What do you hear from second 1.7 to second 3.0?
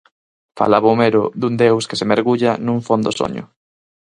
que se mergulla nun